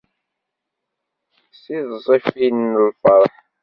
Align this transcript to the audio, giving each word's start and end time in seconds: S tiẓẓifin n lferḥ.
S 1.55 1.59
tiẓẓifin 1.65 2.57
n 2.75 2.79
lferḥ. 2.87 3.33